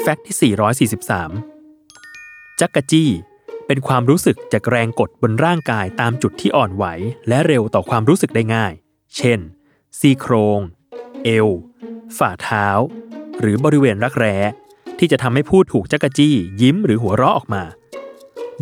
[0.00, 0.54] แฟกต์ที่
[0.94, 3.10] 443 จักกะจี้
[3.66, 6.84] เป็นความรู้สึกจากแรงกดบนร่างกายตามจุดที่อ่อนไหว
[7.28, 8.72] และเร็วต่อความรู้สึกได้ง่าย
[9.16, 9.40] เช่น
[9.98, 10.60] ซี่โครง
[11.24, 11.48] เอว
[12.18, 12.66] ฝ่าเท้า
[13.40, 14.36] หรือบริเวณรักแร้
[14.98, 17.64] ที่จะทำให้ผู้ถูกจักกะจี้ยิ้มหรือหัวเราะออกมา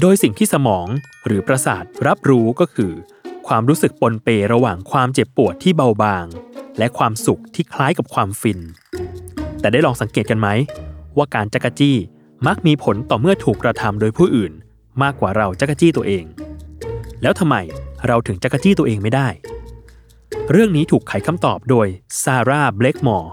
[0.01, 0.87] โดยสิ่งที่สมอง
[1.27, 2.93] หรือประสาทรับรู้ก็คือ
[3.49, 6.27] ความรู้สึกปนเประหว่างความเจ็บปวดที่เบาบาง
[6.79, 8.61] และความสุขที่คล้ายกับความฟิน
[9.61, 10.49] แต่ได้ลองสังเกตกันไหม
[11.17, 11.97] ว่าการจักรจี้
[12.47, 14.53] มักมีผลต่อเมื่อถูกกระทำโดยผู้อื่น
[15.03, 16.25] มากกว่าเราจักรจี้ตัวเอง
[17.23, 17.57] แล้วทำไม
[18.07, 19.29] เราถึงจักรจี้ตัวเองไม่ได้
[20.51, 21.87] เรื่องนี้ถูกไขคำตอบโดย
[22.23, 23.33] ซาร่าเบลกมอร์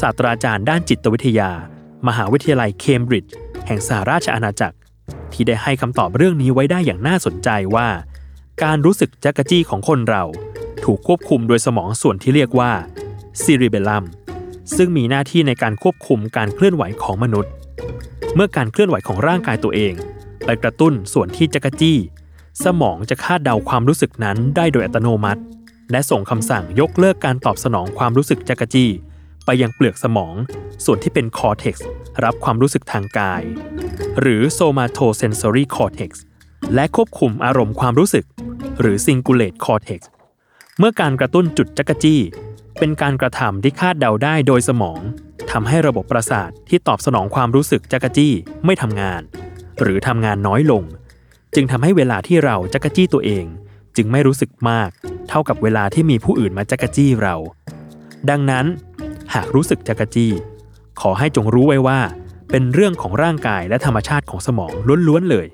[0.00, 1.50] ศาสตราจารย์ด้านจิตวิทยา
[2.08, 3.34] มหาวิทยาลัยเคมบริดจ์
[3.66, 4.76] แห่งสหราชอาณาจักร
[5.32, 7.88] ที่ได้ให้คำตอบเรื่องนี้ไว้ได้อย่างน่าสนใจว่า
[8.62, 10.24] การรู้สึกจั๊กจี้ของคนเรา
[10.84, 12.72] ถูกควบคุมโดยสมองส่วนที่เรียกว่า
[13.42, 14.04] cerebellum
[14.76, 17.52] ซึ่งมีหน้าที่ในการควบคุมการเคลื่อนไหวของมนุษย์
[18.34, 19.94] เมื่อการเคลื่อนไหวของร่างกายตัวเอง
[20.44, 21.98] ไปกระตุ้นส่วนที่จั๊กจี้
[22.64, 25.40] สมองจะคาดเดาความรู้สึกนั้นได้โดยอัตโนมัติ
[25.90, 28.90] และส่งคำสั่งยกเลิกการตอบสนองความรู้สึกจั๊กจี้
[29.44, 30.34] ไปยังเปลือกสมอง
[30.84, 31.86] ส่วนที่เป็น cortex
[32.24, 33.42] รับความรู้สึกทางกาย
[34.20, 36.24] หรือ somatosensory cortex
[36.74, 38.24] และควบคุมอารมณ์ความรู้สึก
[38.80, 40.10] หรือ cingulate cortex
[40.78, 42.20] เมื่อการกระตุ้นจุดจั๊กจี้
[42.78, 45.00] เป็นการกระทำที่คาดเดาได้โดยสมอง
[45.50, 48.32] ทำให้ระบบประสาทที่ตอบสนองความรู้สึกจั๊กจี้
[48.64, 49.22] ไม่ทำงาน
[49.80, 50.82] หรือทำงานน้อยลง
[51.54, 53.44] จึงทำให้เวลาที่เราจั๊กจี้ตัวเอง
[53.96, 54.90] จึงไม่รู้สึกมาก
[55.28, 57.34] เท่ากับเวลาที่มีผู้อื่นมาจั๊กจี้เรา
[58.30, 58.66] ดังนั้น
[59.34, 60.32] หากรู้สึกจักรจี้
[61.00, 62.00] ขอให้จงรู้ไว้ว่า
[62.50, 64.72] เป็นเรื่องของร่างกายและธรรมชาติของสมอง
[65.08, 65.46] ล้วนๆเลย